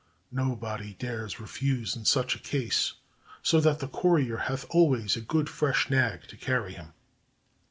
Nobody 0.31 0.95
dares 0.95 1.39
refuse 1.39 1.95
in 1.95 2.05
such 2.05 2.35
a 2.35 2.39
case; 2.39 2.93
so 3.43 3.59
that 3.61 3.77
the 3.77 3.87
courier 3.87 4.37
hath 4.49 4.65
always 4.71 5.15
a 5.15 5.21
good 5.21 5.47
fresh 5.47 5.91
nag 5.91 6.23
to 6.29 6.37
carry 6.37 6.73
him. 6.73 6.93